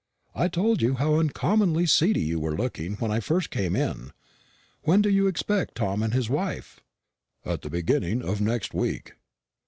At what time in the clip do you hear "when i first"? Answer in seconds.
2.95-3.51